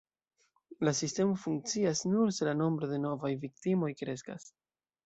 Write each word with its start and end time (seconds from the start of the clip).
La 0.87 0.93
sistemo 0.99 1.35
funkcias 1.43 2.03
nur 2.15 2.33
se 2.39 2.49
la 2.51 2.57
nombro 2.65 2.91
de 2.95 3.01
novaj 3.07 3.33
viktimoj 3.49 3.97
kreskas. 4.03 4.53